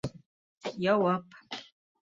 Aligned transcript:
ЯУАП 0.87 1.15